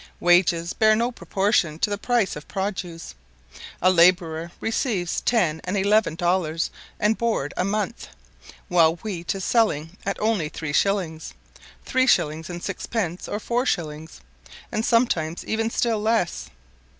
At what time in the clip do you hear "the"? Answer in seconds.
1.91-1.97